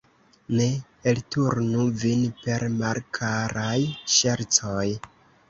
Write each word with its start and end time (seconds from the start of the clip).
Ne 0.59 0.65
elturnu 1.11 1.83
vin 2.05 2.23
per 2.47 2.67
malkaraj 2.79 3.77
ŝercoj! 4.17 4.89